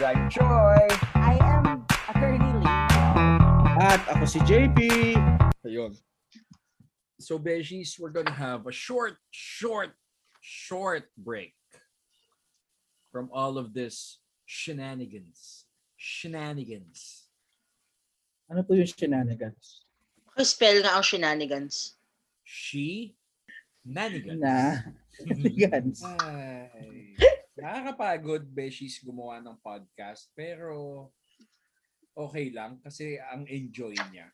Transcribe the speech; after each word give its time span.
I'm 0.00 0.30
Troy. 0.30 0.88
I 1.12 1.36
am 1.44 1.84
Attorney 2.08 2.40
Lee. 2.56 2.64
At 3.84 4.00
ako 4.08 4.24
si 4.24 4.40
JP. 4.48 5.12
Ayun. 5.60 5.92
So, 7.20 7.36
Beshies, 7.36 8.00
we're 8.00 8.08
gonna 8.08 8.32
have 8.32 8.64
a 8.64 8.72
short, 8.72 9.20
short, 9.28 9.92
short 10.40 11.04
break 11.20 11.52
from 13.12 13.28
all 13.28 13.60
of 13.60 13.76
this 13.76 14.24
shenanigans. 14.48 15.68
Shenanigans. 16.00 17.28
Ano 18.48 18.64
po 18.64 18.72
yung 18.72 18.88
shenanigans? 18.88 19.84
Spell 20.40 20.80
nga 20.80 20.96
ang 20.96 21.04
shenanigans. 21.04 22.00
She? 22.40 23.12
Nanigans. 23.84 24.40
Na 24.40 24.80
shenanigans. 25.12 26.00
Ay. 26.24 27.20
Nakakapagod, 27.60 28.42
Beshies, 28.48 29.00
gumawa 29.04 29.38
ng 29.44 29.60
podcast. 29.60 30.32
Pero, 30.32 31.08
okay 32.16 32.50
lang 32.50 32.80
kasi 32.82 33.16
ang 33.20 33.46
enjoy 33.46 33.94
niya. 34.10 34.28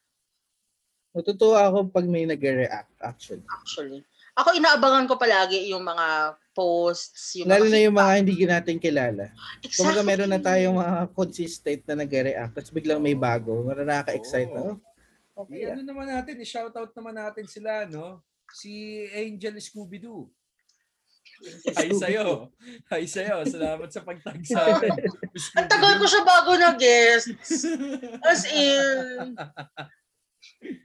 Natutuwa 1.17 1.73
ako 1.73 1.89
pag 1.89 2.05
may 2.05 2.29
nag-react 2.29 2.93
actually. 3.01 3.47
Actually. 3.49 4.05
Ako 4.37 4.53
inaabangan 4.53 5.09
ko 5.09 5.17
palagi 5.17 5.73
yung 5.73 5.81
mga 5.81 6.37
posts, 6.53 7.41
yung 7.41 7.49
Lalo 7.49 7.73
na 7.73 7.81
yung 7.81 7.97
mga 7.97 8.13
hindi 8.21 8.37
natin 8.45 8.77
kilala. 8.77 9.33
Exactly. 9.65 9.81
Kumbaga 9.81 10.01
meron 10.05 10.29
na 10.29 10.41
tayong 10.45 10.77
mga 10.77 10.99
consistent 11.17 11.81
na 11.89 12.05
nag-react 12.05 12.53
tapos 12.53 12.69
biglang 12.69 13.01
may 13.01 13.17
bago. 13.17 13.65
Nakaka-excite. 13.65 14.53
Oh, 14.53 14.77
okay. 15.41 15.65
I-ano 15.65 15.81
naman 15.89 16.05
natin, 16.13 16.37
i-shoutout 16.37 16.93
naman 16.93 17.17
natin 17.17 17.49
sila, 17.49 17.89
no? 17.89 18.21
Si 18.53 19.01
Angel 19.17 19.57
Scooby-Doo. 19.57 20.29
Hi 21.77 21.91
sa'yo. 21.93 22.49
Hi 22.89 23.05
sa'yo. 23.05 23.45
Salamat 23.45 23.89
sa 23.93 24.01
pagtag 24.03 24.41
sa 24.47 24.77
akin. 24.77 24.93
Ang 25.61 25.69
tagal 25.69 26.01
ko 26.01 26.07
siya 26.09 26.23
bago 26.25 26.53
na 26.57 26.73
guest. 26.75 27.33
As 28.25 28.43
in, 28.49 29.37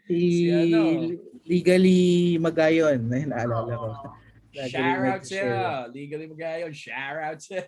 Si, 0.06 0.18
Si 0.18 0.52
ano? 0.52 0.80
Legally 1.48 2.36
Magayon. 2.42 3.08
Ay, 3.14 3.24
naalala 3.30 3.74
ko. 3.78 3.88
Shout 4.52 5.02
out 5.08 5.24
sa'yo. 5.24 5.88
Legally 5.96 6.28
Magayon. 6.28 6.72
Shout 6.76 7.18
out 7.18 7.40
sa'yo. 7.40 7.68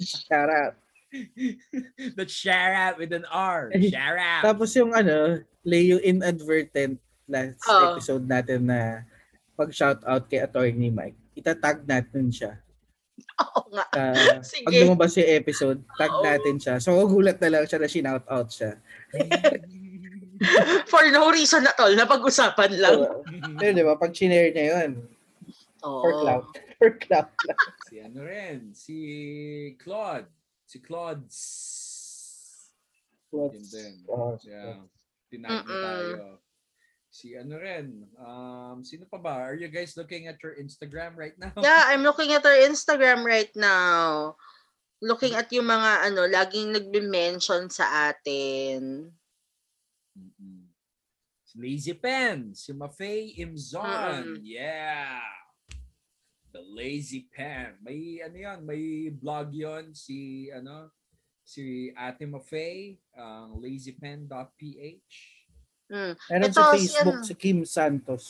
Shout 0.00 0.50
out. 0.50 0.74
That 2.18 2.26
shout 2.26 2.74
out 2.74 2.98
with 2.98 3.14
an 3.14 3.22
R. 3.30 3.70
Shout 3.78 4.18
out. 4.18 4.42
Tapos 4.42 4.74
yung 4.74 4.90
ano, 4.90 5.38
Leo 5.62 6.02
inadvertent 6.02 6.98
last 7.30 7.62
Oo. 7.70 7.96
episode 7.96 8.26
natin 8.26 8.66
na 8.68 9.06
pag 9.54 9.70
shout 9.70 10.02
out 10.04 10.26
kay 10.26 10.42
Attorney 10.42 10.90
Mike, 10.90 11.16
itatag 11.34 11.82
natin 11.84 12.30
siya. 12.30 12.52
oo 13.38 13.60
nga. 13.70 13.84
Uh, 13.94 14.38
Sige. 14.46 14.66
pag 14.66 14.74
lumabas 14.80 15.14
yung 15.14 15.30
episode, 15.30 15.78
tag 15.94 16.10
Oo. 16.10 16.22
natin 16.22 16.56
siya. 16.58 16.74
So, 16.78 16.98
gulat 17.04 17.38
na 17.38 17.50
lang 17.50 17.64
siya 17.64 17.78
na 17.78 17.88
shout 17.88 18.26
out 18.26 18.48
siya. 18.50 18.78
For 20.90 21.06
no 21.10 21.30
reason 21.30 21.62
at 21.62 21.78
all, 21.78 21.94
napag-usapan 21.94 22.72
lang. 22.74 22.98
So, 23.56 23.70
di 23.70 23.84
ba? 23.86 23.94
Pag 23.94 24.12
shinare 24.12 24.50
niya 24.50 24.66
yun, 24.74 25.06
for 25.78 26.10
Oo. 26.10 26.20
clout. 26.20 26.46
For 26.78 26.90
clout 26.98 27.30
lang. 27.46 27.60
si 27.86 27.94
ano 28.02 28.18
rin. 28.26 28.74
Si 28.74 28.96
Claude. 29.78 30.26
Si 30.66 30.82
Claude. 30.82 31.22
Yun 33.30 33.62
din. 33.62 33.92
Oh, 34.06 34.34
Yeah. 34.42 34.82
Tinag 35.30 35.50
na 35.50 35.62
Mm-mm. 35.62 35.82
tayo. 35.82 36.38
Si 37.14 37.38
ano 37.38 37.54
rin. 37.62 38.02
Um, 38.18 38.82
sino 38.82 39.06
pa 39.06 39.22
ba? 39.22 39.38
Are 39.46 39.54
you 39.54 39.70
guys 39.70 39.94
looking 39.94 40.26
at 40.26 40.42
your 40.42 40.58
Instagram 40.58 41.14
right 41.14 41.38
now? 41.38 41.54
Yeah, 41.62 41.94
I'm 41.94 42.02
looking 42.08 42.34
at 42.34 42.42
her 42.42 42.58
Instagram 42.66 43.22
right 43.22 43.54
now. 43.54 44.34
Looking 44.98 45.38
at 45.38 45.46
yung 45.54 45.70
mga 45.70 46.10
ano, 46.10 46.26
laging 46.26 46.74
nagbe-mention 46.74 47.70
sa 47.70 48.10
atin. 48.10 49.14
Mm-mm. 50.18 50.66
Si 51.46 51.54
Lazy 51.54 51.94
Pen. 51.94 52.50
Si 52.50 52.74
Mafei 52.74 53.38
Imzon. 53.38 54.34
Mm. 54.34 54.42
Yeah. 54.42 55.22
The 56.50 56.66
Lazy 56.66 57.30
Pen. 57.30 57.78
May 57.78 58.26
ano 58.26 58.34
yan, 58.34 58.58
may 58.66 59.14
blog 59.14 59.54
yon 59.54 59.94
si 59.94 60.50
ano 60.50 60.90
si 61.46 61.92
Ate 61.94 62.26
Mafei, 62.26 62.98
ang 63.14 63.60
lazypen.ph. 63.60 65.43
Mm. 65.92 66.12
Meron 66.16 66.48
Ito, 66.48 66.56
sa 66.56 66.64
si 66.72 66.88
Facebook 66.88 67.18
ano? 67.20 67.26
si 67.26 67.34
Kim 67.36 67.58
Santos. 67.68 68.24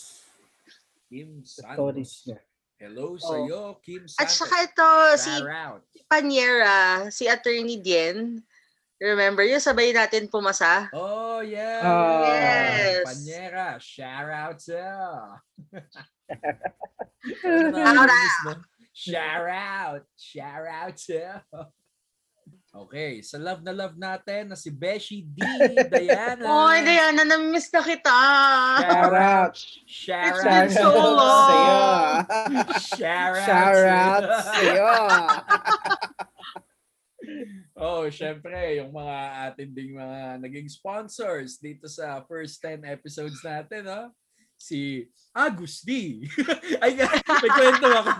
Kim 1.06 1.30
Stories 1.46 2.10
Santos. 2.10 2.26
niya. 2.26 2.38
Hello 2.74 3.14
sa 3.16 3.38
iyo, 3.38 3.78
Kim 3.80 4.04
Santos. 4.04 4.20
At 4.20 4.28
saka 4.28 4.56
ito, 4.66 4.90
si 5.16 5.32
out. 5.46 5.82
Paniera, 6.10 7.06
si 7.14 7.30
Attorney 7.30 7.78
Dien. 7.78 8.42
Remember 8.98 9.42
yun, 9.46 9.62
sabay 9.62 9.94
natin 9.94 10.30
pumasa. 10.30 10.90
Oh, 10.94 11.42
yeah. 11.42 11.82
Ah. 11.82 12.22
Yes. 12.26 13.04
Panyera, 13.06 13.66
shout 13.78 14.30
out. 14.30 14.58
Shout 17.24 17.74
out. 17.74 18.58
Shout 18.92 19.48
out. 19.48 20.02
Shout 20.14 20.66
out 20.68 20.96
sa'yo. 20.96 21.36
Okay, 22.74 23.22
sa 23.22 23.38
love 23.38 23.62
na 23.62 23.70
love 23.70 23.94
natin 23.94 24.50
na 24.50 24.58
si 24.58 24.66
Beshi 24.66 25.22
D. 25.22 25.38
Diana. 25.94 26.42
Oy, 26.42 26.82
Diana, 26.82 27.22
namiss 27.22 27.70
na 27.70 27.78
kita. 27.86 28.18
Shout 28.82 29.14
out. 29.14 29.54
Shout 29.86 30.26
It's 30.26 30.42
been 30.42 30.70
so 30.74 30.90
long. 30.90 31.46
sa'yo. 31.46 31.78
Shout 32.82 33.34
out. 33.38 33.46
Shout 33.46 33.78
out 33.86 34.26
sa'yo. 34.42 34.90
Oh, 37.78 38.06
syempre, 38.10 38.54
yung 38.78 38.90
mga 38.90 39.16
atin 39.50 39.68
ding 39.70 39.94
mga 39.94 40.42
naging 40.42 40.66
sponsors 40.66 41.62
dito 41.62 41.86
sa 41.86 42.26
first 42.26 42.58
10 42.58 42.86
episodes 42.90 43.38
natin, 43.42 43.86
no? 43.86 44.10
Si 44.58 45.06
Agusti. 45.30 46.26
Ay, 46.82 46.94
may 47.42 47.52
kwento 47.54 47.86
ako. 47.86 48.10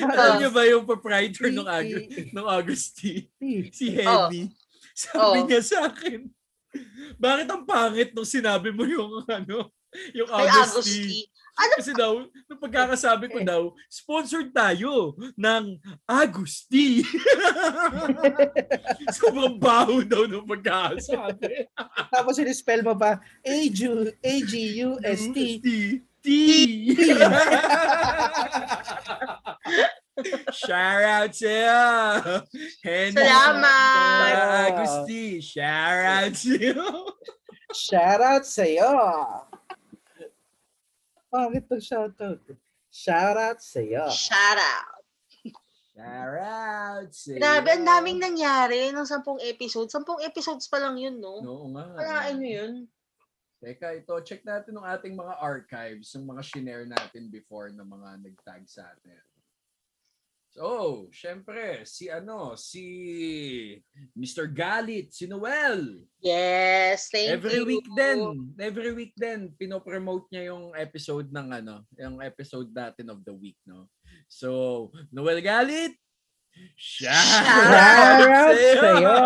Alam 0.00 0.32
niyo 0.38 0.50
ba 0.50 0.62
yung 0.64 0.84
proprietor 0.84 1.48
ng 1.48 1.66
Ag- 1.66 2.08
ng 2.30 2.46
Agusti? 2.46 3.28
Si 3.68 3.86
Henny. 3.90 4.48
Sabi 4.92 5.38
Oh. 5.38 5.44
niya 5.44 5.60
sa 5.60 5.88
akin, 5.88 6.28
bakit 7.16 7.46
ang 7.46 7.62
pangit 7.62 8.12
nung 8.12 8.24
sinabi 8.24 8.68
mo 8.68 8.84
yung 8.84 9.20
ano, 9.26 9.68
yung 10.12 10.28
Agusti? 10.28 10.64
Agusti. 10.72 11.20
Kasi 11.52 11.92
daw, 11.92 12.16
nung 12.24 12.56
pagkakasabi 12.58 13.28
ko 13.28 13.38
daw, 13.42 13.62
sponsored 13.86 14.48
tayo 14.50 15.12
ng 15.34 15.76
Agusti. 16.02 17.04
Sobrang 19.12 19.56
baho 19.56 20.00
daw 20.02 20.24
nung 20.24 20.48
pagkakasabi. 20.48 21.68
Tapos 22.08 22.40
in-spell 22.40 22.80
mo 22.80 22.96
pa, 22.96 23.20
A-G- 23.42 24.16
A-G-U-S-T. 24.18 25.36
T. 26.22 26.94
Shout 30.52 31.02
out 31.02 31.32
sa'yo. 31.34 31.82
Henny. 32.84 33.16
Salamat. 33.16 34.32
Agusti. 34.70 35.42
Shout 35.42 36.02
out 36.06 36.34
sa'yo. 36.36 36.84
Shout 37.72 38.20
out 38.20 38.44
sa'yo. 38.46 38.92
Bakit 41.32 41.64
to 41.72 41.80
shout 41.80 42.12
out? 42.20 42.44
Shout 42.92 43.36
out 43.40 43.58
sa'yo. 43.64 44.04
Shout 44.12 44.60
out. 44.60 45.00
Shout 45.96 46.36
out 46.38 47.08
sa'yo. 47.08 47.40
Grabe, 47.40 47.72
ang 47.72 47.88
daming 47.88 48.20
nangyari 48.20 48.92
ng 48.92 49.08
sampung 49.08 49.40
episodes. 49.40 49.90
Sampung 49.96 50.20
episodes 50.20 50.68
pa 50.68 50.76
lang 50.76 51.00
yun, 51.00 51.16
no? 51.18 51.40
Oo 51.40 51.72
nga. 51.72 51.88
Kalain 51.96 52.36
nyo 52.36 52.50
yun. 52.62 52.72
Teka, 53.62 53.94
ito, 53.94 54.18
check 54.26 54.42
natin 54.42 54.74
ng 54.74 54.82
ating 54.82 55.14
mga 55.14 55.38
archives, 55.38 56.10
yung 56.18 56.26
mga 56.26 56.42
shinare 56.42 56.82
natin 56.82 57.30
before 57.30 57.70
ng 57.70 57.86
mga 57.86 58.18
nag-tag 58.26 58.66
sa 58.66 58.90
atin. 58.90 59.22
So, 60.50 61.06
syempre, 61.14 61.86
si 61.86 62.10
ano, 62.10 62.58
si 62.58 62.84
Mr. 64.18 64.50
Galit, 64.50 65.14
si 65.14 65.30
Noel. 65.30 66.02
Yes, 66.18 67.06
thank 67.08 67.38
every 67.38 67.62
you. 67.62 67.64
week 67.64 67.86
din, 67.94 68.50
every 68.58 68.92
week 68.98 69.14
din, 69.14 69.54
pinopromote 69.54 70.26
niya 70.34 70.50
yung 70.52 70.74
episode 70.74 71.30
ng 71.30 71.62
ano, 71.62 71.86
yung 71.94 72.18
episode 72.18 72.68
natin 72.74 73.14
of 73.14 73.22
the 73.22 73.32
week, 73.32 73.56
no? 73.62 73.86
So, 74.26 74.90
Noel 75.14 75.38
Galit, 75.38 75.94
shout 76.74 77.14
Shout 77.14 77.72
out 77.72 78.26
out 78.28 78.58
sa'yo! 78.58 79.16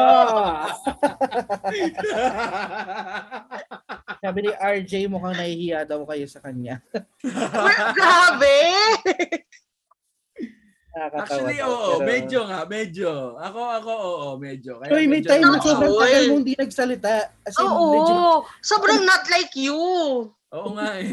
Sabi 4.18 4.38
ni 4.42 4.52
RJ, 4.52 4.92
mukhang 5.06 5.34
nahihiya 5.34 5.84
daw 5.84 6.02
kayo 6.04 6.26
sa 6.26 6.40
kanya. 6.40 6.80
Grabe! 7.96 8.56
Actually, 10.96 11.60
oo, 11.60 12.00
pero- 12.00 12.08
medyo 12.08 12.40
nga, 12.48 12.64
medyo. 12.64 13.36
Ako, 13.36 13.60
ako, 13.60 13.92
oo, 13.92 14.28
medyo. 14.40 14.80
Kaya 14.80 14.96
Uy, 14.96 15.04
may 15.04 15.20
medyo- 15.20 15.28
time 15.28 15.44
na 15.44 15.60
sobrang 15.60 15.92
tagal 15.92 16.22
mong 16.24 16.40
hindi 16.40 16.54
nagsalita. 16.56 17.12
As 17.44 17.52
in, 17.52 17.68
Oo, 17.68 17.84
legit, 17.92 18.16
sobrang 18.64 19.02
not 19.04 19.24
like 19.28 19.52
you. 19.52 19.76
Oo 20.32 20.68
nga 20.72 20.96
eh. 20.96 21.12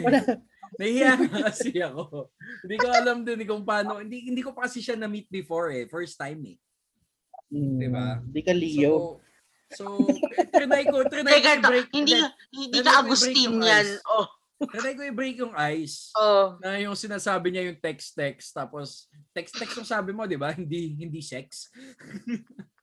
Nahiya 0.79 1.19
nga 1.19 1.51
kasi 1.51 1.83
ako. 1.83 2.31
Hindi 2.63 2.75
ko 2.79 2.87
alam 2.89 3.17
din 3.27 3.43
kung 3.43 3.67
paano. 3.67 3.99
Hindi, 3.99 4.31
hindi 4.31 4.39
ko 4.39 4.55
pa 4.55 4.65
kasi 4.65 4.79
siya 4.79 4.95
na-meet 4.95 5.27
before 5.27 5.75
eh. 5.75 5.83
First 5.85 6.15
time 6.15 6.55
eh. 6.55 6.57
Mm, 7.51 7.77
Diba? 7.77 8.05
Di 8.23 8.39
ka 8.41 8.55
Leo. 8.55 9.19
So, 9.19 9.21
so 9.73 9.85
trinay 10.49 10.83
ko, 10.85 11.03
trinay 11.03 11.33
ko 11.33 11.37
Teka, 11.43 11.53
i-break. 11.59 11.87
hindi, 11.89 12.13
Hindi, 12.13 12.29
hindi 12.51 12.65
Hindi 12.73 12.79
ka 12.79 12.91
ko 12.91 12.99
Agustin 13.01 13.51
yan. 13.57 13.85
ice. 13.85 13.93
Oh, 14.05 14.25
trinay 14.63 14.93
ko 14.93 15.01
i-break 15.03 15.35
yung 15.37 15.53
ice. 15.55 16.13
oh. 16.15 16.55
Na 16.57 16.77
yung 16.77 16.93
sinasabi 16.93 17.49
niya 17.49 17.67
yung 17.67 17.77
text-text, 17.77 18.51
tapos 18.51 19.05
text-text 19.31 19.75
yung 19.75 19.89
sabi 19.89 20.11
mo, 20.11 20.23
di 20.23 20.35
ba? 20.35 20.51
Hindi, 20.51 20.95
hindi 20.95 21.19
sex. 21.19 21.67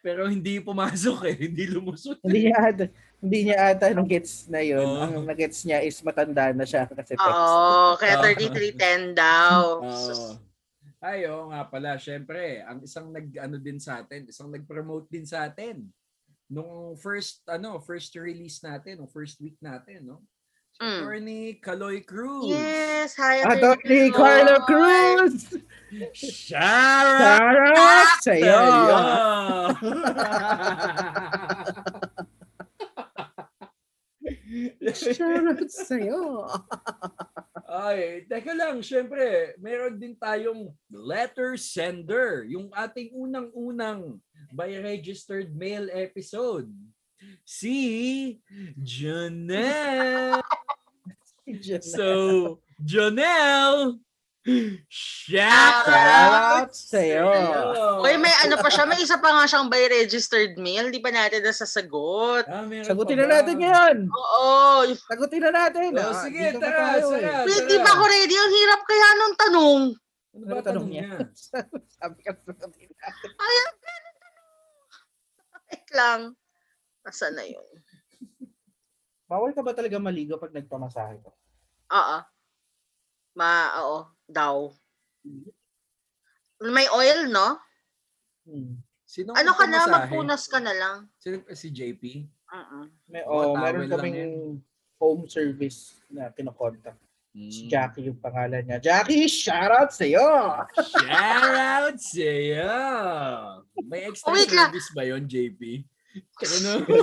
Pero 0.00 0.26
hindi 0.26 0.58
pumasok 0.58 1.30
eh, 1.30 1.36
hindi 1.46 1.68
lumusot. 1.68 2.18
Hindi 2.20 2.48
niya 2.48 2.58
ata, 2.64 2.84
hindi 3.20 3.38
niya 3.44 3.58
ata 3.70 3.86
nag-gets 3.92 4.48
na 4.48 4.60
yun. 4.60 4.82
Oo. 4.82 4.98
Ang 4.98 5.28
nag-gets 5.28 5.62
niya 5.62 5.78
is 5.80 6.00
matanda 6.00 6.50
na 6.50 6.64
siya 6.64 6.88
kasi 6.88 7.14
text. 7.14 7.22
Oo, 7.22 7.94
kaya 7.94 8.18
Oo. 8.18 8.24
3310 8.24 9.14
daw. 9.14 9.58
Oo. 9.78 9.84
Ay, 9.84 10.40
oo 11.04 11.52
nga 11.52 11.62
pala. 11.68 12.00
Syempre, 12.00 12.64
ang 12.64 12.80
isang 12.80 13.12
nag 13.12 13.28
ano 13.36 13.56
din 13.60 13.76
sa 13.76 14.00
atin, 14.00 14.24
isang 14.28 14.48
nag-promote 14.48 15.06
din 15.12 15.28
sa 15.28 15.44
atin 15.44 15.84
nung 16.48 16.96
first 16.96 17.44
ano, 17.48 17.76
first 17.80 18.12
release 18.16 18.60
natin, 18.64 19.00
nung 19.00 19.10
first 19.12 19.36
week 19.40 19.56
natin, 19.60 20.04
no? 20.08 20.24
Si 20.74 20.82
Mm. 20.82 20.90
Attorney 20.98 21.42
Kaloy 21.62 22.02
Cruz. 22.02 22.50
Yes, 22.50 23.14
hi. 23.14 23.46
Attorney 23.46 24.10
Carlo 24.10 24.58
Caloy. 24.66 25.30
Cruz! 25.30 25.54
Shout 26.10 27.14
Sarap 27.22 28.10
sa'yo! 28.26 28.58
Sarap 34.90 35.70
sa'yo! 35.86 36.22
Ay, 37.74 38.22
teka 38.30 38.54
lang, 38.54 38.78
syempre, 38.86 39.58
meron 39.58 39.98
din 39.98 40.14
tayong 40.14 40.70
letter 40.86 41.58
sender, 41.58 42.46
yung 42.46 42.70
ating 42.70 43.10
unang-unang 43.10 44.22
by 44.54 44.78
registered 44.78 45.50
mail 45.50 45.90
episode. 45.90 46.70
Si 47.42 48.38
Janelle. 48.78 50.38
So, 51.84 52.56
Janelle, 52.80 54.00
shout 54.92 55.88
out 55.88 56.68
sa'yo! 56.68 57.32
Uy, 58.04 58.20
may 58.20 58.32
ano 58.44 58.60
pa 58.60 58.68
siya, 58.68 58.84
may 58.84 59.00
isa 59.00 59.16
pa 59.16 59.32
nga 59.32 59.48
siyang 59.48 59.72
by 59.72 59.88
registered 59.88 60.60
mail, 60.60 60.92
di 60.92 61.00
pa 61.00 61.08
natin 61.08 61.40
nasasagot. 61.40 62.44
Ah, 62.44 62.60
Sagutin 62.84 63.24
na 63.24 63.26
ba? 63.26 63.40
natin 63.40 63.56
yan! 63.56 63.96
Oo. 64.12 64.84
Sagutin 65.08 65.48
na 65.48 65.50
natin! 65.50 65.96
Oh, 65.96 66.12
ah. 66.12 66.20
sige, 66.20 66.52
Dito 66.52 66.60
tara, 66.60 67.00
tayo, 67.00 67.16
eh. 67.16 67.24
tara. 67.24 67.48
Wait, 67.48 67.64
di 67.64 67.78
ba 67.80 67.90
ako 67.96 68.04
ready? 68.04 68.36
Ang 68.36 68.52
hirap 68.52 68.80
kaya 68.84 69.08
nung 69.16 69.36
tanong. 69.40 69.82
Ano 70.34 70.44
ba 70.44 70.52
Ano 70.60 70.66
tanong 70.68 70.86
niya? 70.92 71.08
Sabi 71.96 72.18
ka 72.20 72.36
sagutin 72.44 72.92
natin. 72.92 73.28
Ay, 73.40 73.54
ang. 73.56 73.76
Wait 75.72 75.88
lang. 75.96 76.20
Nasaan 77.04 77.36
na 77.36 77.44
yun? 77.48 77.68
Bawal 79.24 79.56
ka 79.56 79.64
ba 79.64 79.72
talaga 79.72 79.96
maligo 79.96 80.36
pag 80.36 80.52
nagpamasahe 80.52 81.16
ko? 81.24 81.32
Oo. 81.96 82.18
Ma, 83.34 83.50
oo. 83.82 84.13
Daw. 84.26 84.72
May 86.60 86.86
oil, 86.88 87.28
no? 87.28 87.58
Hmm. 88.44 88.80
Sino 89.04 89.32
Ano 89.32 89.52
ka 89.52 89.64
na? 89.64 89.86
Magpunas 89.86 90.44
ka 90.44 90.58
na 90.58 90.72
lang. 90.72 90.96
Sino, 91.16 91.44
si 91.52 91.70
JP? 91.70 92.02
Uh-uh. 92.48 92.84
May, 93.06 93.22
oh, 93.24 93.54
meron 93.54 93.86
kaming 93.86 94.58
home 94.96 95.26
service 95.26 95.98
na 96.08 96.30
kinokontak. 96.30 96.96
Si 97.34 97.66
Mm. 97.66 97.68
Jackie 97.68 98.06
yung 98.06 98.22
pangalan 98.22 98.62
niya. 98.62 98.78
Jackie, 98.78 99.26
shout 99.26 99.66
out 99.66 99.90
sa'yo! 99.90 100.22
Shout 100.70 101.10
out 101.82 101.98
sa'yo! 101.98 102.78
May 103.82 104.06
extra 104.06 104.30
Oh, 104.30 104.38
wait 104.38 104.54
lang. 104.54 104.70
service 104.70 104.94
ba 104.94 105.02
yon 105.02 105.26
JP? 105.26 105.82
Ano? 106.14 106.70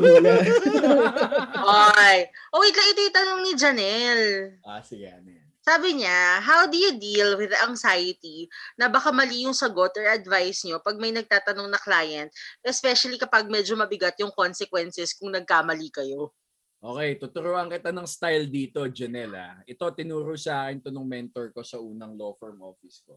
Ay. 1.99 2.31
Oh, 2.47 2.63
wait 2.63 2.71
lang. 2.71 2.87
Ito 2.87 2.99
yung 3.01 3.17
tanong 3.19 3.39
ni 3.43 3.51
Janelle. 3.59 4.55
ah, 4.63 4.79
sige, 4.79 5.03
ano 5.05 5.27
yan? 5.27 5.50
Sabi 5.71 6.03
niya, 6.03 6.43
how 6.43 6.67
do 6.67 6.75
you 6.75 6.99
deal 6.99 7.39
with 7.39 7.55
anxiety 7.63 8.51
na 8.75 8.91
baka 8.91 9.07
mali 9.07 9.47
yung 9.47 9.55
sagot 9.55 9.95
or 9.95 10.03
advice 10.11 10.67
nyo 10.67 10.83
pag 10.83 10.99
may 10.99 11.15
nagtatanong 11.15 11.71
na 11.71 11.79
client, 11.79 12.27
especially 12.59 13.15
kapag 13.15 13.47
medyo 13.47 13.79
mabigat 13.79 14.19
yung 14.19 14.35
consequences 14.35 15.15
kung 15.15 15.31
nagkamali 15.31 15.87
kayo? 15.87 16.35
Okay, 16.83 17.15
tuturuan 17.15 17.71
kita 17.71 17.95
ng 17.95 18.03
style 18.03 18.51
dito, 18.51 18.83
Janela. 18.91 19.63
Ito, 19.63 19.95
tinuro 19.95 20.35
sa 20.35 20.67
akin 20.67 20.83
to 20.83 20.91
nung 20.91 21.07
mentor 21.07 21.55
ko 21.55 21.63
sa 21.63 21.79
unang 21.79 22.19
law 22.19 22.35
firm 22.35 22.59
office 22.59 22.99
ko. 23.07 23.15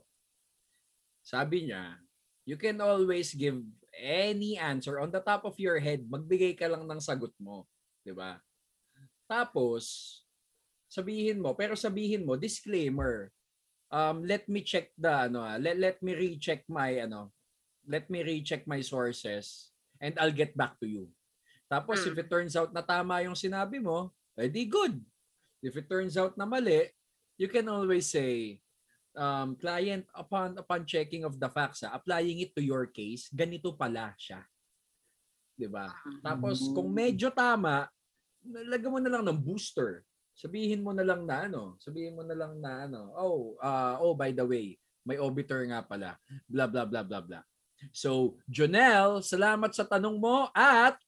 Sabi 1.26 1.74
niya, 1.74 1.98
you 2.46 2.54
can 2.54 2.78
always 2.78 3.34
give 3.34 3.58
any 3.98 4.54
answer 4.62 5.02
on 5.02 5.10
the 5.10 5.18
top 5.18 5.42
of 5.42 5.58
your 5.58 5.82
head. 5.82 6.06
Magbigay 6.06 6.54
ka 6.54 6.70
lang 6.70 6.86
ng 6.86 7.02
sagot 7.02 7.34
mo. 7.42 7.66
ba? 8.14 8.38
Tapos, 9.26 10.22
sabihin 10.94 11.42
mo, 11.42 11.58
pero 11.58 11.74
sabihin 11.74 12.22
mo, 12.22 12.38
disclaimer, 12.38 13.34
um, 13.90 14.22
let 14.22 14.46
me 14.46 14.62
check 14.62 14.94
the, 14.94 15.26
ano, 15.26 15.42
ah, 15.42 15.58
let, 15.58 15.74
let 15.74 15.98
me 15.98 16.14
recheck 16.14 16.62
my, 16.70 17.02
ano, 17.02 17.34
let 17.90 18.06
me 18.06 18.22
recheck 18.22 18.62
my 18.70 18.78
sources 18.78 19.74
and 19.98 20.14
I'll 20.22 20.34
get 20.34 20.54
back 20.54 20.78
to 20.78 20.86
you. 20.86 21.10
Tapos, 21.66 22.06
Mm. 22.06 22.14
if 22.14 22.14
it 22.22 22.28
turns 22.30 22.54
out 22.54 22.70
na 22.70 22.86
tama 22.86 23.26
yung 23.26 23.34
sinabi 23.34 23.82
mo, 23.82 24.14
edi 24.38 24.70
good. 24.70 24.94
If 25.58 25.74
it 25.74 25.90
turns 25.90 26.14
out 26.14 26.38
na 26.38 26.46
mali, 26.46 26.94
you 27.34 27.50
can 27.50 27.66
always 27.66 28.06
say, 28.06 28.62
um, 29.16 29.56
client, 29.58 30.06
upon 30.14 30.58
upon 30.58 30.86
checking 30.86 31.26
of 31.26 31.38
the 31.40 31.50
facts, 31.50 31.82
ah, 31.82 31.94
applying 31.96 32.38
it 32.38 32.54
to 32.54 32.62
your 32.62 32.86
case, 32.86 33.26
ganito 33.32 33.74
pala 33.74 34.14
siya. 34.14 34.42
'Di 35.54 35.70
ba? 35.70 35.88
Tapos 36.20 36.66
kung 36.74 36.90
medyo 36.90 37.30
tama, 37.30 37.86
lagyan 38.44 38.92
mo 38.92 39.00
na 39.00 39.10
lang 39.18 39.24
ng 39.24 39.38
booster. 39.40 40.02
Sabihin 40.34 40.82
mo 40.82 40.90
na 40.90 41.06
lang 41.06 41.22
na 41.24 41.46
ano, 41.46 41.78
sabihin 41.78 42.18
mo 42.18 42.26
na 42.26 42.34
lang 42.34 42.58
na 42.58 42.90
ano, 42.90 43.14
oh, 43.14 43.54
uh, 43.62 44.02
oh 44.02 44.18
by 44.18 44.34
the 44.34 44.42
way, 44.42 44.74
may 45.06 45.14
obiter 45.16 45.62
nga 45.70 45.86
pala. 45.86 46.18
Blah 46.50 46.66
blah 46.66 46.86
blah 46.86 47.06
blah 47.06 47.22
blah. 47.22 47.42
So, 47.94 48.40
Jonel, 48.50 49.22
salamat 49.22 49.70
sa 49.76 49.86
tanong 49.86 50.18
mo 50.18 50.50
at 50.50 50.98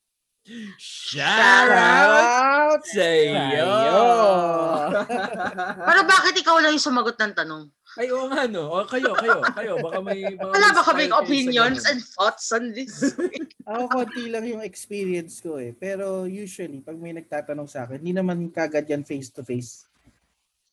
shout 0.78 1.70
out 1.74 2.82
sa 2.86 3.06
iyo. 3.06 3.66
Pero 5.90 6.00
bakit 6.06 6.34
ikaw 6.38 6.62
lang 6.62 6.78
yung 6.78 6.86
sumagot 6.86 7.18
ng 7.18 7.34
tanong? 7.34 7.64
Ay, 7.96 8.12
oo 8.12 8.28
nga 8.28 8.44
no. 8.44 8.68
O, 8.68 8.84
kayo, 8.84 9.16
kayo, 9.16 9.40
kayo. 9.56 9.72
Baka 9.80 9.98
may... 10.04 10.36
Baka 10.36 10.52
Wala 10.52 10.68
ba 10.76 10.82
kaming 10.84 11.16
opinions 11.16 11.88
and 11.88 12.04
thoughts 12.04 12.52
on 12.52 12.76
this? 12.76 13.16
Ako 13.68 13.88
konti 13.88 14.28
lang 14.28 14.44
yung 14.44 14.60
experience 14.60 15.40
ko 15.40 15.56
eh. 15.56 15.72
Pero 15.72 16.28
usually, 16.28 16.84
pag 16.84 17.00
may 17.00 17.16
nagtatanong 17.16 17.64
sa 17.64 17.88
akin, 17.88 18.04
hindi 18.04 18.12
naman 18.12 18.52
kagad 18.52 18.84
yan 18.84 19.00
face 19.00 19.32
to 19.32 19.40
face. 19.40 19.88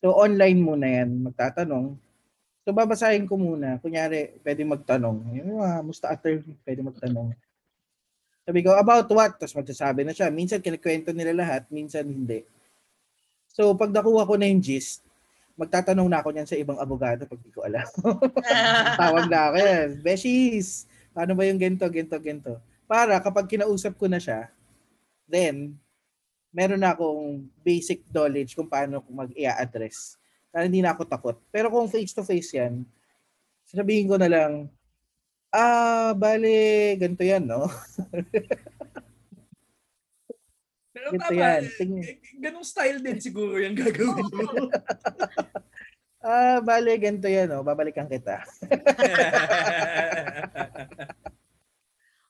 So 0.04 0.12
online 0.20 0.60
muna 0.60 0.84
yan, 0.84 1.32
magtatanong. 1.32 1.96
So 2.68 2.76
babasahin 2.76 3.24
ko 3.24 3.40
muna. 3.40 3.80
Kunyari, 3.80 4.36
pwede 4.44 4.68
magtanong. 4.68 5.32
Yung 5.40 5.64
mga 5.64 5.80
musta 5.80 6.12
attorney, 6.12 6.60
pwede 6.68 6.84
magtanong. 6.84 7.32
Sabi 8.44 8.60
ko, 8.60 8.76
about 8.76 9.08
what? 9.16 9.40
Tapos 9.40 9.56
magsasabi 9.56 10.04
na 10.04 10.12
siya. 10.12 10.28
Minsan 10.28 10.60
kinikwento 10.60 11.16
nila 11.16 11.32
lahat, 11.32 11.64
minsan 11.72 12.04
hindi. 12.04 12.44
So 13.48 13.72
pag 13.80 13.96
nakuha 13.96 14.28
ko 14.28 14.36
na 14.36 14.52
yung 14.52 14.60
gist, 14.60 15.00
magtatanong 15.54 16.10
na 16.10 16.20
ako 16.22 16.30
niyan 16.34 16.50
sa 16.50 16.58
ibang 16.58 16.80
abogado 16.82 17.30
pag 17.30 17.42
di 17.42 17.52
ko 17.54 17.62
alam. 17.62 17.86
Tawag 19.02 19.30
na 19.30 19.40
ako 19.50 19.58
yan. 19.62 19.90
Beshies, 20.02 20.90
paano 21.14 21.38
ba 21.38 21.46
yung 21.46 21.62
gento, 21.62 21.86
gento, 21.90 22.18
gento? 22.18 22.54
Para 22.90 23.22
kapag 23.22 23.46
kinausap 23.46 23.94
ko 23.98 24.10
na 24.10 24.18
siya, 24.18 24.50
then, 25.30 25.78
meron 26.50 26.82
na 26.82 26.94
akong 26.94 27.46
basic 27.62 28.02
knowledge 28.10 28.58
kung 28.58 28.70
paano 28.70 29.02
ko 29.02 29.10
mag-i-address. 29.14 30.18
Para 30.50 30.66
hindi 30.66 30.82
na 30.82 30.94
ako 30.94 31.02
takot. 31.06 31.38
Pero 31.50 31.70
kung 31.70 31.90
face-to-face 31.90 32.52
yan, 32.58 32.86
sabihin 33.66 34.10
ko 34.10 34.18
na 34.18 34.30
lang, 34.30 34.70
ah, 35.54 36.14
bale, 36.18 36.98
ganito 36.98 37.22
yan, 37.22 37.46
no? 37.46 37.70
Pero 41.04 41.20
Ganito 41.20 41.28
tama, 41.28 41.44
yan. 41.44 41.62
eh, 41.68 41.72
Ting- 41.76 42.00
eh, 42.00 42.16
ganong 42.40 42.64
style 42.64 43.00
din 43.04 43.20
siguro 43.20 43.60
yung 43.60 43.76
gagawin 43.76 44.24
mo. 44.24 44.48
Ah, 46.24 46.64
bale, 46.64 46.96
ganito 46.96 47.28
yan, 47.28 47.52
no? 47.52 47.68
Babalikan 47.68 48.08
kita. 48.08 48.48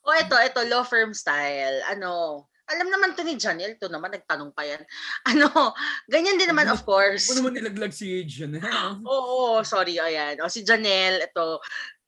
o 0.02 0.10
ito, 0.18 0.34
ito, 0.34 0.62
law 0.66 0.82
firm 0.82 1.14
style. 1.14 1.78
Ano, 1.86 2.42
alam 2.74 2.90
naman 2.90 3.14
to 3.14 3.22
ni 3.22 3.38
Janelle, 3.38 3.78
to 3.78 3.94
naman, 3.94 4.10
nagtanong 4.10 4.50
pa 4.50 4.66
yan. 4.66 4.82
Ano, 5.30 5.46
ganyan 6.10 6.42
din 6.42 6.50
naman, 6.50 6.74
of 6.74 6.82
course. 6.82 7.30
Ano 7.30 7.46
naman 7.46 7.54
nilaglag 7.62 7.94
si 7.94 8.26
Janelle? 8.26 8.66
Oo, 9.06 9.62
sorry, 9.62 10.02
ayan. 10.02 10.42
O 10.42 10.50
si 10.50 10.66
Janelle, 10.66 11.30
ito, 11.30 11.62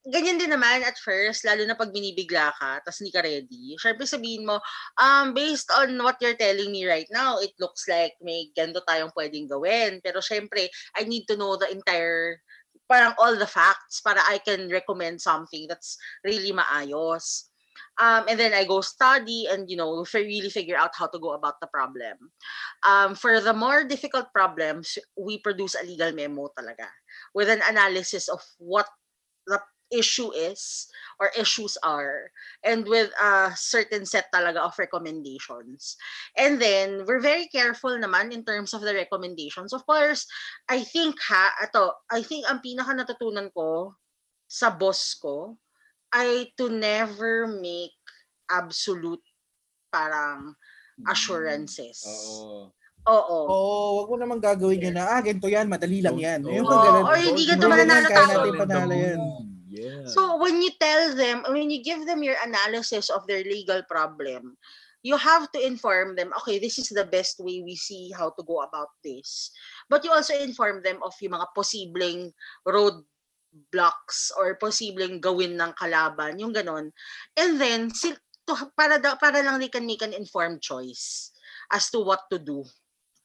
ganyan 0.05 0.37
din 0.37 0.53
naman 0.53 0.85
at 0.85 0.97
first, 1.01 1.45
lalo 1.45 1.65
na 1.65 1.73
pag 1.73 1.89
binibigla 1.89 2.53
ka, 2.55 2.81
tapos 2.85 3.01
hindi 3.01 3.13
ka 3.13 3.25
ready. 3.25 3.73
Siyempre 3.81 4.05
sabihin 4.05 4.45
mo, 4.45 4.61
um, 5.01 5.33
based 5.33 5.69
on 5.73 5.97
what 6.01 6.21
you're 6.21 6.37
telling 6.37 6.69
me 6.69 6.85
right 6.85 7.09
now, 7.09 7.41
it 7.41 7.53
looks 7.57 7.89
like 7.89 8.13
may 8.21 8.49
ganito 8.53 8.85
tayong 8.85 9.13
pwedeng 9.17 9.49
gawin. 9.49 9.97
Pero 10.05 10.21
syempre, 10.21 10.69
I 10.93 11.09
need 11.09 11.25
to 11.25 11.37
know 11.37 11.57
the 11.57 11.69
entire 11.73 12.41
parang 12.85 13.17
all 13.17 13.33
the 13.33 13.49
facts 13.49 14.01
para 14.01 14.21
I 14.29 14.37
can 14.37 14.69
recommend 14.69 15.17
something 15.17 15.65
that's 15.65 15.97
really 16.21 16.53
maayos. 16.53 17.49
Um, 17.97 18.27
and 18.27 18.39
then 18.39 18.53
I 18.53 18.67
go 18.67 18.81
study 18.81 19.47
and 19.47 19.71
you 19.71 19.79
know 19.79 20.03
really 20.13 20.51
figure 20.51 20.75
out 20.75 20.91
how 20.95 21.07
to 21.07 21.19
go 21.19 21.33
about 21.33 21.59
the 21.59 21.67
problem. 21.67 22.31
Um, 22.83 23.15
for 23.15 23.39
the 23.39 23.55
more 23.55 23.83
difficult 23.87 24.31
problems, 24.35 24.99
we 25.17 25.39
produce 25.39 25.75
a 25.75 25.83
legal 25.87 26.11
memo 26.11 26.51
talaga 26.53 26.91
with 27.33 27.47
an 27.47 27.63
analysis 27.63 28.27
of 28.27 28.43
what 28.59 28.87
the 29.47 29.59
issue 29.91 30.33
is 30.33 30.87
or 31.19 31.31
issues 31.37 31.77
are 31.85 32.31
and 32.65 32.87
with 32.87 33.11
a 33.21 33.53
certain 33.55 34.05
set 34.05 34.27
talaga 34.33 34.65
of 34.65 34.75
recommendations. 34.77 35.95
And 36.35 36.59
then 36.59 37.05
we're 37.07 37.21
very 37.23 37.47
careful 37.47 37.95
naman 37.95 38.33
in 38.33 38.43
terms 38.43 38.73
of 38.73 38.81
the 38.81 38.93
recommendations. 38.93 39.71
Of 39.71 39.85
course, 39.85 40.27
I 40.67 40.83
think 40.83 41.15
ha, 41.29 41.53
ato, 41.61 41.93
I 42.11 42.21
think 42.25 42.49
ang 42.49 42.59
pinaka 42.59 42.91
natutunan 42.97 43.53
ko 43.53 43.95
sa 44.49 44.69
boss 44.73 45.15
ko 45.17 45.57
ay 46.13 46.51
to 46.57 46.69
never 46.69 47.47
make 47.47 47.95
absolute 48.51 49.23
parang 49.93 50.55
assurances. 51.07 52.03
Oo. 52.05 52.71
Oo. 53.05 53.39
Oo, 53.45 53.89
wag 54.01 54.07
mo 54.09 54.15
naman 54.17 54.39
gagawin 54.41 54.89
yun 54.89 54.97
na, 54.97 55.05
ah, 55.13 55.21
ganito 55.21 55.45
yan, 55.45 55.69
madali 55.69 56.01
lang 56.01 56.17
yan. 56.17 56.41
Oo, 56.41 56.65
pag 56.65 56.81
ganun, 56.89 57.05
or 57.05 57.17
hindi 57.21 57.43
ganito 57.45 57.69
mananalo 57.69 58.07
kaya 58.09 58.17
tao. 58.17 58.25
natin 58.25 58.33
Solid 58.33 58.53
the 58.57 58.59
panalo 58.65 58.95
yan. 58.97 59.21
Yeah. 59.75 60.07
So 60.07 60.39
when 60.39 60.63
you 60.63 60.71
tell 60.79 61.11
them, 61.15 61.43
when 61.51 61.67
you 61.69 61.83
give 61.83 62.07
them 62.07 62.23
your 62.23 62.39
analysis 62.39 63.11
of 63.11 63.27
their 63.27 63.43
legal 63.43 63.83
problem, 63.83 64.55
you 65.03 65.19
have 65.19 65.51
to 65.53 65.59
inform 65.61 66.15
them, 66.15 66.31
okay, 66.41 66.57
this 66.57 66.79
is 66.79 66.89
the 66.89 67.05
best 67.05 67.37
way 67.43 67.61
we 67.61 67.75
see 67.75 68.09
how 68.15 68.31
to 68.33 68.41
go 68.41 68.63
about 68.63 68.95
this. 69.03 69.51
But 69.91 70.01
you 70.07 70.09
also 70.09 70.33
inform 70.33 70.81
them 70.81 71.03
of 71.03 71.13
yung 71.21 71.37
mga 71.37 71.51
posibleng 71.53 72.33
road 72.65 73.05
blocks 73.69 74.31
or 74.33 74.57
posibleng 74.57 75.21
gawin 75.21 75.59
ng 75.61 75.77
kalaban, 75.77 76.39
yung 76.41 76.51
ganon. 76.55 76.89
And 77.37 77.61
then, 77.61 77.93
si- 77.93 78.17
to, 78.49 78.53
para, 78.73 78.97
da- 78.97 79.19
para 79.19 79.43
lang 79.45 79.59
they 79.59 79.69
can 79.69 79.85
make 79.85 80.01
an 80.01 80.13
informed 80.13 80.61
choice 80.61 81.31
as 81.69 81.89
to 81.93 82.01
what 82.01 82.25
to 82.31 82.37
do 82.41 82.65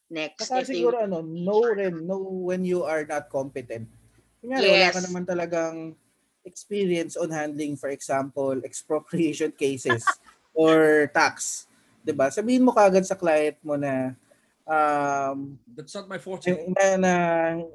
next. 0.09 0.47
Saka 0.53 0.61
if 0.61 0.67
they- 0.69 0.81
siguro 0.85 1.01
ano, 1.03 1.21
know 1.25 1.65
rin, 1.65 2.05
know 2.05 2.21
when 2.21 2.61
you 2.61 2.85
are 2.85 3.03
not 3.09 3.25
competent. 3.29 3.89
Kunyari, 4.41 4.69
wala 4.69 4.89
ka 4.93 5.01
Yes. 5.01 5.05
naman 5.09 5.25
talagang 5.25 5.77
experience 6.43 7.15
on 7.15 7.29
handling, 7.29 7.77
for 7.77 7.89
example, 7.89 8.57
expropriation 8.65 9.51
cases 9.53 10.01
or 10.57 11.07
tax. 11.13 11.65
'Di 12.01 12.13
ba? 12.13 12.33
Sabihin 12.33 12.65
mo 12.65 12.73
kagad 12.73 13.05
sa 13.05 13.17
client 13.17 13.57
mo 13.61 13.77
na 13.77 14.13
um, 14.65 15.57
That's 15.73 15.93
not 15.93 16.09
my 16.09 16.17
forte. 16.17 16.49
na, 16.49 16.97
na 16.97 17.13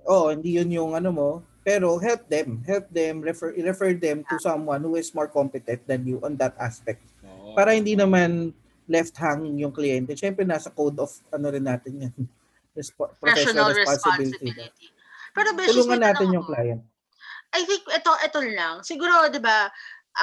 oh, 0.06 0.34
hindi 0.34 0.58
yun 0.58 0.70
yung 0.70 0.92
ano 0.98 1.10
mo, 1.14 1.28
pero 1.62 1.98
help 1.98 2.26
them, 2.30 2.62
help 2.66 2.86
them, 2.90 3.22
refer 3.22 3.54
refer 3.54 3.94
them 3.94 4.22
to 4.26 4.38
someone 4.38 4.82
who 4.82 4.98
is 4.98 5.10
more 5.14 5.30
competent 5.30 5.82
than 5.86 6.06
you 6.06 6.18
on 6.22 6.34
that 6.38 6.54
aspect. 6.58 7.02
Oo. 7.26 7.54
Para 7.54 7.74
hindi 7.74 7.94
naman 7.94 8.50
left 8.86 9.18
hanging 9.18 9.58
yung 9.66 9.74
kliyente. 9.74 10.14
Siyempre, 10.14 10.46
nasa 10.46 10.70
code 10.70 10.98
of 11.02 11.10
ano 11.34 11.50
rin 11.50 11.66
natin 11.66 12.06
yan. 12.06 12.14
Respo- 12.76 13.08
professional 13.18 13.72
professional 13.72 13.72
responsibility. 13.72 14.46
responsibility. 14.52 14.86
Pero 15.36 15.48
Tulungan 15.52 16.00
natin 16.00 16.28
yung 16.32 16.44
ako. 16.46 16.52
client. 16.54 16.82
I 17.54 17.62
think 17.64 17.82
ito 17.86 18.10
ito 18.24 18.40
lang. 18.54 18.82
Siguro 18.82 19.30
'di 19.30 19.38
ba 19.38 19.70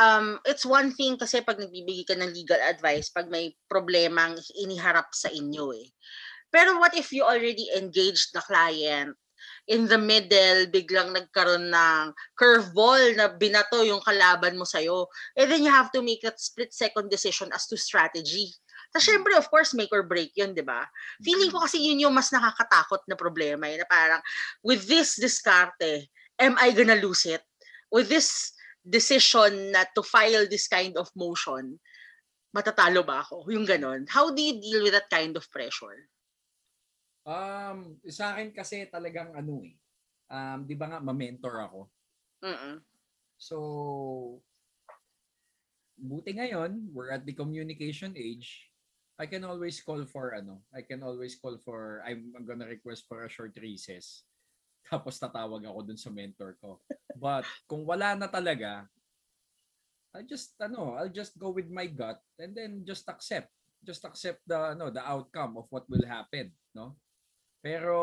um 0.01 0.41
it's 0.49 0.65
one 0.65 0.89
thing 0.97 1.15
kasi 1.15 1.45
pag 1.45 1.61
nagbibigay 1.61 2.03
ka 2.09 2.17
ng 2.17 2.33
legal 2.33 2.59
advice 2.65 3.13
pag 3.13 3.29
may 3.29 3.53
problemang 3.69 4.35
iniharap 4.57 5.07
sa 5.13 5.29
inyo 5.29 5.71
eh. 5.77 5.87
Pero 6.49 6.77
what 6.77 6.93
if 6.97 7.13
you 7.13 7.25
already 7.25 7.69
engaged 7.77 8.33
the 8.33 8.41
client 8.45 9.17
in 9.67 9.87
the 9.87 9.99
middle 9.99 10.67
biglang 10.71 11.15
nagkaroon 11.15 11.71
ng 11.71 12.05
curveball 12.35 13.15
na 13.15 13.31
binato 13.31 13.83
yung 13.83 14.03
kalaban 14.03 14.59
mo 14.59 14.67
sa'yo. 14.67 15.07
And 15.39 15.47
then 15.51 15.63
you 15.63 15.71
have 15.71 15.91
to 15.95 16.03
make 16.03 16.23
that 16.23 16.39
split 16.39 16.71
second 16.75 17.07
decision 17.07 17.51
as 17.55 17.67
to 17.71 17.79
strategy. 17.79 18.51
Tapos 18.93 19.09
syempre, 19.09 19.33
of 19.33 19.49
course, 19.49 19.73
make 19.73 19.89
or 19.89 20.05
break 20.05 20.35
yun, 20.37 20.53
di 20.53 20.61
ba? 20.61 20.85
Feeling 21.25 21.49
ko 21.49 21.65
kasi 21.65 21.81
yun 21.81 22.05
yung 22.05 22.13
mas 22.13 22.29
nakakatakot 22.29 23.01
na 23.09 23.17
problema. 23.17 23.65
Eh, 23.65 23.81
na 23.81 23.87
parang, 23.89 24.21
with 24.61 24.85
this 24.85 25.17
diskarte, 25.17 26.05
am 26.39 26.55
I 26.59 26.71
gonna 26.71 26.99
lose 26.99 27.25
it? 27.25 27.41
With 27.93 28.09
this 28.09 28.53
decision 28.81 29.71
na 29.71 29.85
to 29.95 30.03
file 30.03 30.45
this 30.49 30.67
kind 30.67 30.97
of 30.97 31.09
motion, 31.15 31.79
matatalo 32.53 33.05
ba 33.05 33.25
ako? 33.25 33.49
Yung 33.49 33.65
ganon. 33.65 34.05
How 34.09 34.29
do 34.29 34.41
you 34.41 34.61
deal 34.61 34.83
with 34.85 34.93
that 34.93 35.09
kind 35.09 35.33
of 35.33 35.49
pressure? 35.49 36.09
Um, 37.23 37.97
sa 38.11 38.35
akin 38.35 38.51
kasi 38.51 38.85
talagang 38.91 39.31
ano 39.33 39.63
eh. 39.63 39.75
Um, 40.27 40.65
'di 40.67 40.75
ba 40.75 40.91
nga 40.91 40.99
ma-mentor 40.99 41.55
ako. 41.63 41.79
Mm-mm. 42.43 42.83
So 43.39 43.57
buti 45.95 46.35
ngayon, 46.35 46.91
we're 46.91 47.15
at 47.15 47.23
the 47.23 47.31
communication 47.31 48.11
age. 48.17 48.67
I 49.15 49.29
can 49.29 49.45
always 49.45 49.79
call 49.79 50.03
for 50.09 50.35
ano, 50.35 50.65
I 50.73 50.83
can 50.83 51.05
always 51.05 51.37
call 51.37 51.55
for 51.61 52.03
I'm, 52.03 52.33
I'm 52.35 52.43
gonna 52.43 52.67
request 52.67 53.05
for 53.07 53.23
a 53.23 53.31
short 53.31 53.55
recess. 53.61 54.25
Tapos 54.91 55.15
tatawag 55.15 55.63
ako 55.63 55.79
dun 55.87 55.99
sa 55.99 56.11
mentor 56.11 56.59
ko. 56.59 56.83
But 57.15 57.47
kung 57.65 57.87
wala 57.87 58.15
na 58.19 58.27
talaga, 58.27 58.87
I 60.13 60.21
just 60.21 60.53
ano, 60.61 60.93
I'll 60.93 61.09
just 61.09 61.33
go 61.39 61.49
with 61.49 61.71
my 61.73 61.89
gut 61.89 62.21
and 62.37 62.53
then 62.53 62.85
just 62.85 63.07
accept. 63.09 63.49
Just 63.83 64.05
accept 64.05 64.45
the 64.45 64.77
ano, 64.77 64.93
the 64.93 65.01
outcome 65.01 65.57
of 65.57 65.65
what 65.73 65.89
will 65.89 66.05
happen, 66.05 66.53
no? 66.71 66.95
Pero 67.63 67.97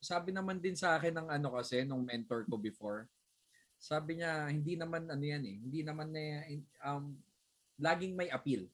sabi 0.00 0.32
naman 0.32 0.58
din 0.58 0.74
sa 0.74 0.96
akin 0.96 1.20
ng 1.20 1.28
ano 1.28 1.54
kasi 1.54 1.84
nung 1.84 2.02
mentor 2.02 2.48
ko 2.48 2.56
before, 2.56 3.06
sabi 3.76 4.18
niya 4.18 4.48
hindi 4.48 4.74
naman 4.74 5.04
ano 5.06 5.20
yan 5.20 5.44
eh, 5.44 5.56
hindi 5.60 5.80
naman 5.84 6.08
na 6.10 6.48
um 6.88 7.12
laging 7.76 8.16
may 8.16 8.32
appeal. 8.32 8.64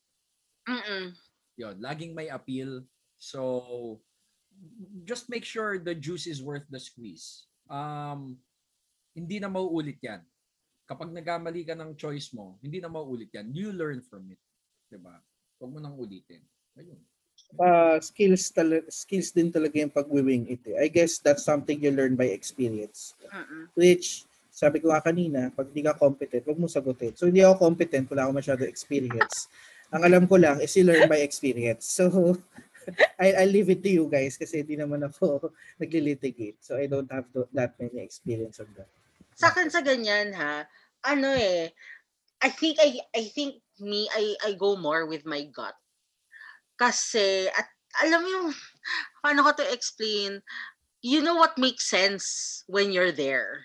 Mm-mm. 0.63 1.11
Yon, 1.59 1.77
laging 1.83 2.15
may 2.15 2.31
appeal. 2.31 2.87
So 3.19 3.99
just 5.05 5.31
make 5.31 5.45
sure 5.45 5.79
the 5.79 5.95
juice 5.95 6.27
is 6.27 6.43
worth 6.43 6.67
the 6.71 6.81
squeeze. 6.81 7.47
Um 7.67 8.39
hindi 9.13 9.39
na 9.41 9.49
mauulit 9.53 10.01
'yan. 10.01 10.25
Kapag 10.89 11.13
nagkamali 11.13 11.65
ka 11.65 11.77
ng 11.77 11.97
choice 11.97 12.33
mo, 12.33 12.57
hindi 12.65 12.81
na 12.81 12.89
mauulit 12.89 13.33
'yan. 13.33 13.53
You 13.53 13.73
learn 13.73 14.01
from 14.05 14.29
it, 14.33 14.41
'di 14.89 14.99
ba? 15.01 15.21
Huwag 15.63 15.71
mo 15.71 15.79
nang 15.79 15.95
ulitin. 15.95 16.43
Ayun. 16.75 16.99
Uh, 17.55 18.01
skills, 18.01 18.49
tala- 18.49 18.89
skills 18.89 19.31
din 19.31 19.53
talaga 19.53 19.77
yung 19.77 19.93
pag-wing 19.93 20.49
it. 20.49 20.65
Eh. 20.67 20.75
I 20.75 20.89
guess 20.89 21.21
that's 21.21 21.45
something 21.45 21.79
you 21.79 21.93
learn 21.93 22.17
by 22.17 22.33
experience. 22.33 23.13
Mm-mm. 23.29 23.69
Which, 23.77 24.25
sabi 24.49 24.81
ko 24.81 24.89
nga 24.89 25.05
kanina, 25.05 25.53
pag 25.53 25.69
hindi 25.69 25.85
ka 25.85 25.95
competent, 25.95 26.49
huwag 26.49 26.59
mo 26.59 26.67
sagutin. 26.67 27.13
So, 27.13 27.29
hindi 27.29 27.45
ako 27.45 27.61
competent, 27.61 28.09
wala 28.09 28.27
ako 28.27 28.33
masyado 28.41 28.63
experience. 28.65 29.53
Ang 29.93 30.03
alam 30.03 30.25
ko 30.25 30.41
lang 30.41 30.65
is 30.65 30.73
you 30.75 30.89
learn 30.89 31.05
by 31.07 31.21
experience. 31.21 31.85
So, 31.93 32.09
I, 33.21 33.45
I'll 33.45 33.53
leave 33.53 33.71
it 33.71 33.83
to 33.83 33.91
you 33.91 34.07
guys 34.11 34.37
kasi 34.37 34.67
hindi 34.67 34.77
naman 34.77 35.07
ako 35.07 35.53
nagli-litigate. 35.83 36.59
So, 36.61 36.77
I 36.77 36.87
don't 36.87 37.11
have 37.11 37.31
to, 37.35 37.47
that 37.55 37.79
many 37.79 38.03
experience 38.03 38.59
on 38.59 38.69
that. 38.77 38.91
Sa 39.39 39.49
akin 39.49 39.73
sa 39.73 39.81
ganyan 39.81 40.37
ha, 40.37 40.69
ano 41.09 41.33
eh, 41.33 41.73
I 42.43 42.51
think 42.51 42.79
I 42.83 42.99
I 43.15 43.31
think 43.31 43.63
me 43.79 44.11
I 44.11 44.35
I 44.45 44.51
go 44.59 44.75
more 44.75 45.07
with 45.07 45.23
my 45.25 45.47
gut. 45.47 45.75
Kasi 46.77 47.47
at 47.49 47.69
alam 48.03 48.23
mo 48.23 48.29
yung 48.29 48.51
paano 49.23 49.47
ko 49.47 49.63
to 49.63 49.67
explain, 49.71 50.43
you 51.01 51.23
know 51.23 51.39
what 51.39 51.55
makes 51.57 51.87
sense 51.87 52.61
when 52.67 52.91
you're 52.91 53.15
there. 53.15 53.63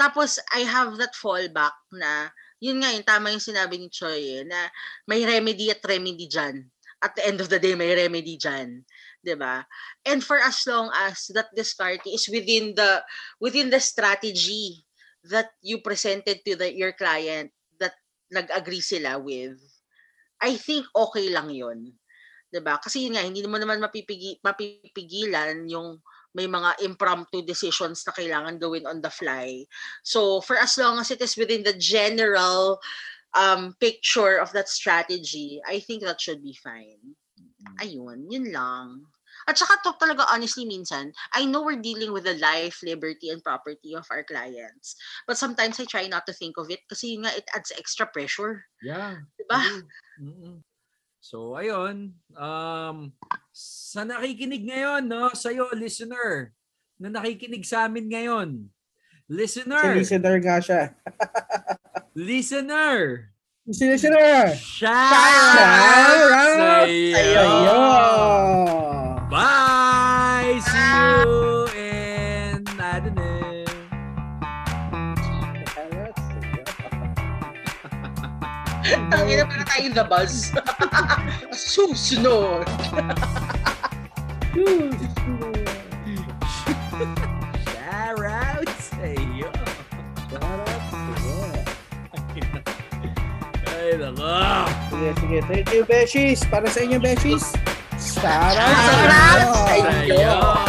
Tapos 0.00 0.40
I 0.52 0.64
have 0.64 0.96
that 1.00 1.16
fallback 1.16 1.76
na 1.92 2.32
yun 2.60 2.80
nga 2.80 2.92
yung 2.92 3.06
tama 3.06 3.32
yung 3.32 3.42
sinabi 3.42 3.76
ni 3.76 3.88
Choi 3.92 4.40
eh, 4.40 4.44
na 4.44 4.68
may 5.04 5.24
remedy 5.24 5.68
at 5.68 5.84
remedy 5.84 6.28
dyan. 6.28 6.64
At 7.06 7.14
the 7.14 7.22
end 7.22 7.38
of 7.38 7.46
the 7.46 7.62
day, 7.62 7.78
may 7.78 7.94
remedy 7.94 8.34
dyan. 8.34 8.82
ba? 9.38 9.62
And 10.02 10.18
for 10.26 10.42
as 10.42 10.66
long 10.66 10.90
as 11.06 11.30
that 11.38 11.54
discarding 11.54 12.10
is 12.10 12.26
within 12.26 12.74
the 12.74 13.06
within 13.38 13.70
the 13.70 13.78
strategy 13.78 14.82
that 15.30 15.54
you 15.62 15.78
presented 15.86 16.42
to 16.42 16.58
the, 16.58 16.74
your 16.74 16.94
client 16.98 17.54
that 17.78 17.94
nag-agree 18.34 18.82
sila 18.82 19.22
with, 19.22 19.54
I 20.42 20.58
think 20.58 20.90
okay 20.90 21.30
lang 21.30 21.54
'di 22.50 22.60
ba? 22.62 22.78
Kasi 22.82 23.06
yun 23.06 23.18
nga, 23.18 23.26
hindi 23.26 23.42
mo 23.46 23.58
naman 23.58 23.82
mapipigi, 23.82 24.38
mapipigilan 24.42 25.66
yung 25.70 25.98
may 26.36 26.44
mga 26.44 26.84
impromptu 26.84 27.40
decisions 27.40 28.04
na 28.04 28.12
kailangan 28.12 28.60
gawin 28.60 28.84
on 28.84 29.00
the 29.00 29.08
fly. 29.08 29.64
So, 30.04 30.44
for 30.44 30.60
as 30.60 30.76
long 30.76 31.00
as 31.00 31.08
it 31.08 31.24
is 31.24 31.32
within 31.32 31.64
the 31.64 31.72
general 31.72 32.76
um, 33.36 33.76
picture 33.78 34.40
of 34.40 34.50
that 34.52 34.68
strategy, 34.68 35.60
I 35.68 35.78
think 35.80 36.02
that 36.02 36.20
should 36.20 36.42
be 36.42 36.56
fine. 36.56 37.14
Ayun, 37.84 38.26
yun 38.32 38.50
lang. 38.50 39.04
At 39.46 39.54
saka 39.54 39.78
to 39.86 39.94
talaga 40.02 40.26
honestly 40.26 40.66
minsan, 40.66 41.14
I 41.30 41.46
know 41.46 41.62
we're 41.62 41.78
dealing 41.78 42.10
with 42.10 42.26
the 42.26 42.34
life, 42.42 42.82
liberty, 42.82 43.30
and 43.30 43.44
property 43.44 43.94
of 43.94 44.08
our 44.10 44.26
clients. 44.26 44.98
But 45.28 45.38
sometimes 45.38 45.78
I 45.78 45.86
try 45.86 46.10
not 46.10 46.26
to 46.26 46.34
think 46.34 46.58
of 46.58 46.66
it 46.66 46.82
kasi 46.90 47.14
yun 47.14 47.28
nga, 47.28 47.36
it 47.36 47.46
adds 47.54 47.70
extra 47.78 48.10
pressure. 48.10 48.66
Yeah. 48.82 49.22
Diba? 49.38 49.86
Mm-mm. 50.18 50.66
So 51.22 51.54
ayun, 51.58 52.18
um 52.34 52.96
sa 53.54 54.02
nakikinig 54.02 54.66
ngayon 54.66 55.06
no, 55.06 55.30
sa 55.34 55.50
iyo 55.54 55.70
listener, 55.74 56.54
na 56.98 57.10
nakikinig 57.10 57.66
sa 57.66 57.86
amin 57.86 58.10
ngayon. 58.10 58.70
Listener! 59.26 59.82
Si 59.82 60.06
listener 60.06 60.38
nga 60.38 60.58
siya. 60.62 60.82
Listener! 62.16 63.28
Si 63.70 63.84
listener! 63.84 64.56
Shout 64.56 64.88
Shout 64.88 66.32
out 66.32 66.56
sa 66.56 66.80
out 66.80 66.88
iyo! 66.88 67.12
Sa'yo! 67.44 67.76
Bye! 69.28 70.56
See 70.64 70.80
you 70.80 71.68
in, 71.76 72.64
I 72.80 73.04
don't 73.04 73.12
know. 73.12 73.68
Ang 79.12 79.28
ina 79.28 79.44
para 79.44 79.68
tayo 79.68 79.92
the 79.92 80.08
buzz. 80.08 80.56
Susunod. 81.52 82.64
Shout 84.56 85.45
Nako. 94.06 94.70
Sige, 94.90 95.10
sige. 95.20 95.38
Thank 95.50 95.74
you, 95.74 95.82
Beshies. 95.82 96.40
Para 96.46 96.70
sa 96.70 96.78
inyo, 96.78 97.02
Beshies. 97.02 97.42
Shout 97.98 98.54
out 98.54 99.50
sa 99.66 99.74
inyo. 99.74 100.65